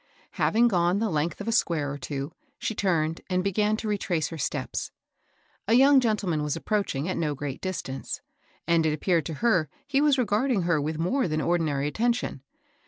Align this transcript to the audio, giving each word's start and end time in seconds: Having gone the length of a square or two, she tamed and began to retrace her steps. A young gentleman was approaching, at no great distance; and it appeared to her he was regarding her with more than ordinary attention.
Having 0.31 0.69
gone 0.69 0.97
the 0.97 1.11
length 1.11 1.41
of 1.41 1.47
a 1.47 1.51
square 1.51 1.91
or 1.91 1.97
two, 1.99 2.31
she 2.57 2.73
tamed 2.73 3.21
and 3.29 3.43
began 3.43 3.77
to 3.77 3.87
retrace 3.87 4.29
her 4.29 4.37
steps. 4.39 4.89
A 5.67 5.73
young 5.75 5.99
gentleman 5.99 6.41
was 6.41 6.55
approaching, 6.55 7.07
at 7.07 7.17
no 7.17 7.35
great 7.35 7.61
distance; 7.61 8.19
and 8.65 8.83
it 8.83 8.93
appeared 8.93 9.27
to 9.27 9.35
her 9.45 9.69
he 9.85 10.01
was 10.01 10.17
regarding 10.17 10.63
her 10.63 10.81
with 10.81 10.97
more 10.97 11.27
than 11.27 11.39
ordinary 11.39 11.87
attention. 11.87 12.41